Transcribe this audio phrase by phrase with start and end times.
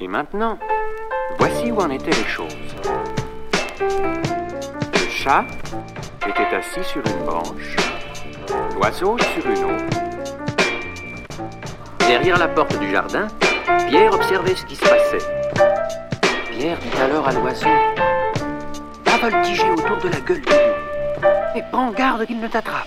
[0.00, 0.58] Et maintenant,
[1.38, 2.56] voici où en étaient les choses.
[3.80, 5.44] Le chat
[6.24, 7.74] était assis sur une branche,
[8.76, 9.84] l'oiseau sur une autre.
[12.06, 13.26] Derrière la porte du jardin,
[13.88, 15.26] Pierre observait ce qui se passait.
[16.52, 17.66] Pierre dit alors à l'oiseau
[19.04, 22.86] Va voltiger autour de la gueule du loup et prends garde qu'il ne t'attrape.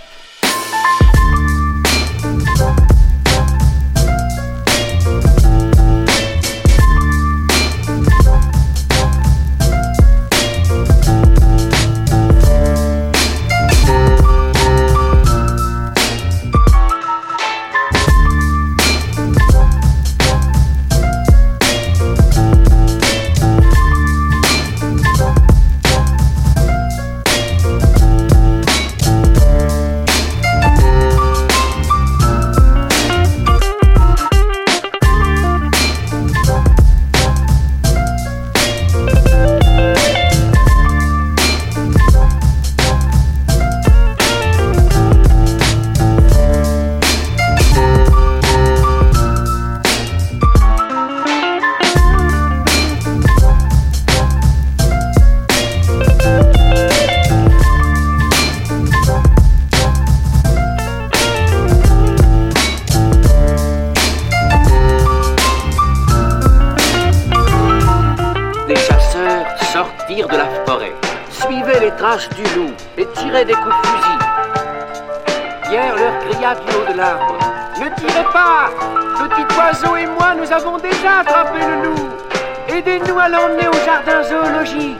[69.81, 70.93] Sortirent de la forêt,
[71.29, 74.19] suivaient les traces du loup et tiraient des coups de fusil.
[75.63, 77.37] Pierre leur cria du haut de l'arbre.
[77.79, 78.69] Ne tirez pas!
[79.17, 82.09] Petit oiseau et moi, nous avons déjà attrapé le loup.
[82.67, 84.99] Aidez-nous à l'emmener au jardin zoologique.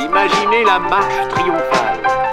[0.00, 2.25] Imaginez la marche triomphale.